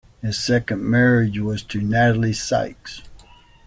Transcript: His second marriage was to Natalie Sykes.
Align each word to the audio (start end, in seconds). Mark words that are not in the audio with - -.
His 0.23 0.39
second 0.39 0.81
marriage 0.83 1.37
was 1.37 1.61
to 1.61 1.79
Natalie 1.79 2.33
Sykes. 2.33 3.03